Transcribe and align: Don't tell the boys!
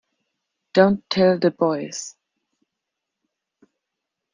Don't 0.73 1.07
tell 1.11 1.37
the 1.37 1.51
boys! 1.51 2.15